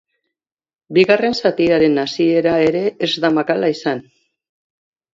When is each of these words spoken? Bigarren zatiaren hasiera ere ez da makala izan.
Bigarren 0.99 1.37
zatiaren 1.43 2.05
hasiera 2.05 2.57
ere 2.73 2.83
ez 3.07 3.13
da 3.27 3.35
makala 3.39 3.73
izan. 3.79 4.07